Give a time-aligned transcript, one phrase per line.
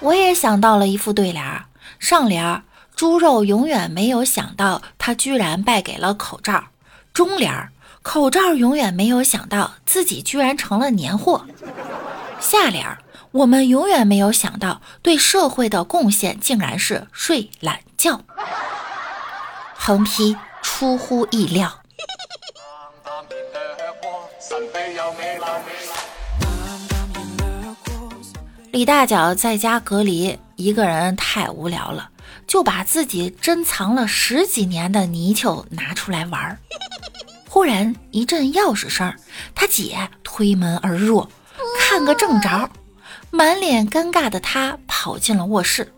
[0.00, 1.66] 我也想到了一副对联儿，
[1.98, 2.62] 上联儿：
[2.96, 6.70] 猪肉永远没有想到他居然败给了口罩；
[7.12, 7.70] 中联儿：
[8.02, 11.44] 口罩永远没有想到自己居然成了年货；
[12.40, 12.98] 下联儿：
[13.32, 18.22] 我们永远没有想到对社会的贡献竟然是睡懒觉。
[19.74, 21.80] 横批：出乎意料。
[28.72, 32.08] 李大脚在家隔离，一个人太无聊了，
[32.46, 36.56] 就把自己珍藏了十几年的泥鳅拿出来玩。
[37.48, 39.12] 忽然一阵钥匙声，
[39.56, 41.26] 他姐推门而入，
[41.80, 42.70] 看个正着，
[43.30, 45.92] 满脸尴尬的他跑进了卧室。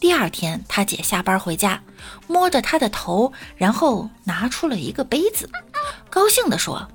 [0.00, 1.80] 第二天，他姐下班回家，
[2.26, 5.48] 摸着他的头，然后拿出了一个杯子，
[6.10, 6.88] 高兴地说。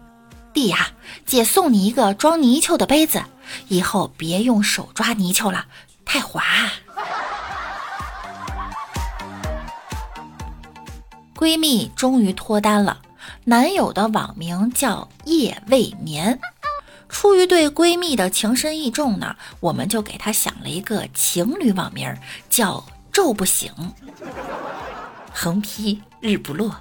[0.53, 0.89] 弟呀，
[1.25, 3.23] 姐送你一个装泥鳅的杯子，
[3.67, 5.66] 以后别用手抓泥鳅了，
[6.05, 6.44] 太滑。
[11.36, 13.02] 闺蜜终于脱单了，
[13.45, 16.39] 男友的网名叫夜未眠。
[17.09, 22.16] 出于对闺蜜的情深意重呢，我们就给她想了一个情侣网名，
[22.49, 23.72] 叫昼不醒。
[25.33, 26.75] 横批日不落。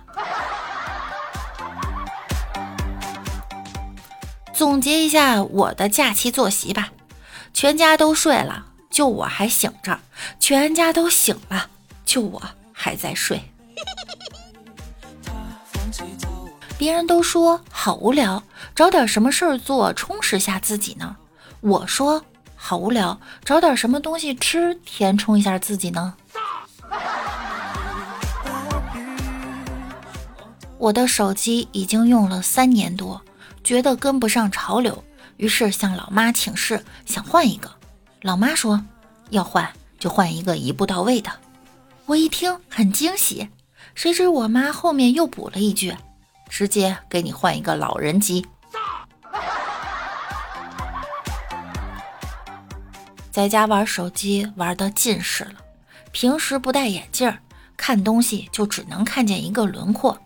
[4.62, 6.92] 总结一下我的假期作息吧，
[7.52, 9.98] 全家都睡了，就我还醒着；
[10.38, 11.66] 全家都醒了，
[12.04, 12.40] 就我
[12.72, 13.42] 还在睡。
[16.78, 18.40] 别人都说好无聊，
[18.72, 21.16] 找点什么事儿做，充实下自己呢？
[21.60, 22.24] 我说
[22.54, 26.14] 好无聊，找点什么东西吃，填充一下自己呢？
[30.78, 33.20] 我的手机已经用了三年多。
[33.64, 35.02] 觉得跟不上潮流，
[35.36, 37.70] 于是向老妈请示，想换一个。
[38.22, 38.84] 老妈说
[39.30, 41.30] ：“要换就换一个一步到位的。”
[42.06, 43.48] 我一听很惊喜，
[43.94, 45.96] 谁知我妈后面又补了一句
[46.50, 48.46] ：“直接给你换一个老人机。”
[53.30, 55.54] 在家玩手机玩的近视了，
[56.10, 57.32] 平时不戴眼镜，
[57.78, 60.18] 看东西就只能看见一个轮廓。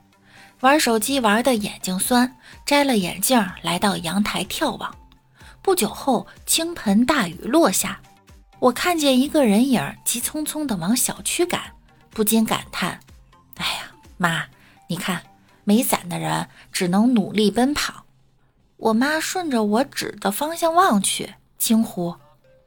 [0.60, 2.34] 玩手机玩的眼睛酸，
[2.64, 4.94] 摘了眼镜来到阳台眺望。
[5.60, 8.00] 不久后，倾盆大雨落下，
[8.58, 11.60] 我看见一个人影急匆匆地往小区赶，
[12.10, 12.98] 不禁感叹
[13.58, 14.46] ：“哎呀，妈，
[14.88, 15.22] 你看，
[15.64, 18.04] 没伞的人只能努力奔跑。”
[18.78, 22.16] 我妈顺着我指的方向望去，惊呼：“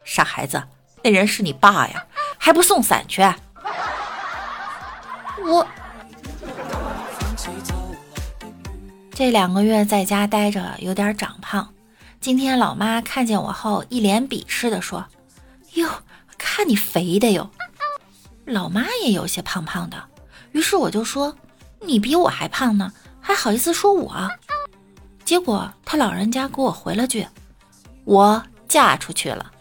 [0.06, 0.62] 傻孩子，
[1.04, 2.06] 那人是你爸呀，
[2.38, 3.24] 还不送伞去？”
[5.44, 5.68] 我。
[9.12, 11.74] 这两个月在家待着，有点长胖。
[12.22, 15.06] 今天老妈看见我后，一脸鄙视地说
[15.76, 15.90] ：“哟，
[16.38, 17.50] 看你肥的哟。”
[18.46, 20.02] 老妈也有些胖胖的，
[20.54, 21.36] 于是我就说
[21.86, 24.30] ：“你比我还胖呢，还好意思说我？”
[25.26, 27.28] 结果他老人家给我回了句
[28.06, 29.52] ：“我嫁出去了。”